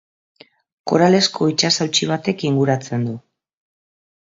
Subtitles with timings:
[0.91, 3.17] Koralezko itsas hautsi batek inguratzen du.